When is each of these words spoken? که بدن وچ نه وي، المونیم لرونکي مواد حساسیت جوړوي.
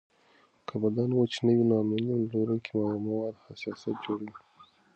که 0.67 0.75
بدن 0.81 1.09
وچ 1.17 1.33
نه 1.45 1.51
وي، 1.57 1.63
المونیم 1.79 2.21
لرونکي 2.31 2.73
مواد 3.05 3.35
حساسیت 3.45 3.95
جوړوي. 4.05 4.35